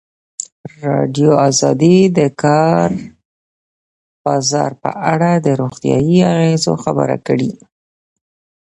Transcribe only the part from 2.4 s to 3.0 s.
کار